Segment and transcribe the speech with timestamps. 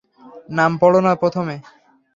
[0.49, 1.55] নাম পড় না প্রথমে।